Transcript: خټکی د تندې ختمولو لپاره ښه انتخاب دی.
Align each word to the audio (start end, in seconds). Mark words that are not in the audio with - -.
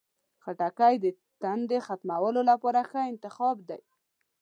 خټکی 0.43 0.95
د 1.03 1.05
تندې 1.41 1.77
ختمولو 1.87 2.41
لپاره 2.51 2.79
ښه 2.89 3.01
انتخاب 3.11 3.57
دی. 3.69 3.81